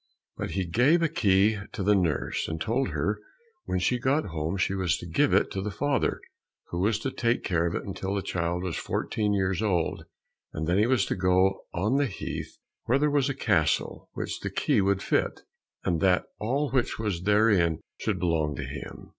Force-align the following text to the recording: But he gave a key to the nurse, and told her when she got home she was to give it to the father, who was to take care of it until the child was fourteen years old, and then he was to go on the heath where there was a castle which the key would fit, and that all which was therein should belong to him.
But 0.35 0.49
he 0.57 0.65
gave 0.65 1.03
a 1.03 1.07
key 1.07 1.59
to 1.73 1.83
the 1.83 1.93
nurse, 1.93 2.47
and 2.47 2.59
told 2.59 2.87
her 2.89 3.19
when 3.65 3.77
she 3.77 3.99
got 3.99 4.25
home 4.33 4.57
she 4.57 4.73
was 4.73 4.97
to 4.97 5.05
give 5.05 5.31
it 5.31 5.51
to 5.51 5.61
the 5.61 5.69
father, 5.69 6.21
who 6.69 6.79
was 6.79 6.97
to 7.01 7.11
take 7.11 7.43
care 7.43 7.67
of 7.67 7.75
it 7.75 7.83
until 7.85 8.15
the 8.15 8.23
child 8.23 8.63
was 8.63 8.77
fourteen 8.77 9.31
years 9.31 9.61
old, 9.61 10.05
and 10.53 10.65
then 10.65 10.79
he 10.79 10.87
was 10.87 11.05
to 11.05 11.15
go 11.15 11.65
on 11.71 11.97
the 11.97 12.07
heath 12.07 12.57
where 12.85 12.97
there 12.97 13.11
was 13.11 13.29
a 13.29 13.35
castle 13.35 14.09
which 14.13 14.39
the 14.39 14.49
key 14.49 14.81
would 14.81 15.03
fit, 15.03 15.41
and 15.83 16.01
that 16.01 16.25
all 16.39 16.71
which 16.71 16.97
was 16.97 17.21
therein 17.21 17.79
should 17.99 18.17
belong 18.17 18.55
to 18.55 18.63
him. 18.65 19.09